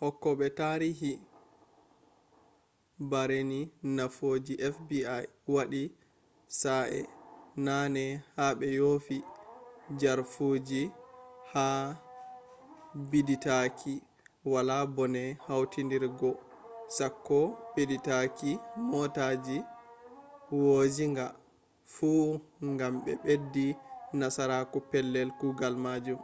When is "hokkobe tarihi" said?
0.00-1.12